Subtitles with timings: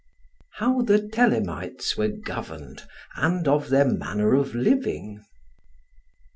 [0.55, 5.23] How the Thelemites were governed, and of their manner of living.